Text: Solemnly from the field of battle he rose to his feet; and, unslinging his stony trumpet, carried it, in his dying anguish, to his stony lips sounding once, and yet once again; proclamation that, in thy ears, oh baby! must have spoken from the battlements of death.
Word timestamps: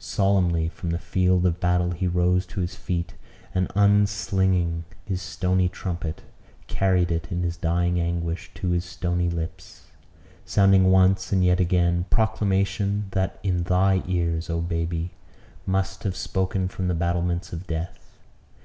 Solemnly 0.00 0.68
from 0.68 0.90
the 0.90 0.98
field 0.98 1.46
of 1.46 1.60
battle 1.60 1.92
he 1.92 2.08
rose 2.08 2.44
to 2.46 2.58
his 2.60 2.74
feet; 2.74 3.14
and, 3.54 3.70
unslinging 3.76 4.82
his 5.04 5.22
stony 5.22 5.68
trumpet, 5.68 6.22
carried 6.66 7.12
it, 7.12 7.30
in 7.30 7.44
his 7.44 7.56
dying 7.56 8.00
anguish, 8.00 8.50
to 8.54 8.70
his 8.70 8.84
stony 8.84 9.30
lips 9.30 9.84
sounding 10.44 10.90
once, 10.90 11.30
and 11.30 11.44
yet 11.44 11.60
once 11.60 11.66
again; 11.68 12.04
proclamation 12.10 13.06
that, 13.12 13.38
in 13.44 13.62
thy 13.62 14.02
ears, 14.08 14.50
oh 14.50 14.60
baby! 14.60 15.12
must 15.66 16.02
have 16.02 16.16
spoken 16.16 16.66
from 16.66 16.88
the 16.88 16.92
battlements 16.94 17.52
of 17.52 17.68
death. 17.68 18.18